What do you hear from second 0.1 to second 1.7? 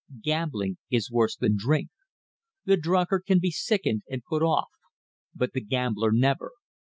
Gambling is worse than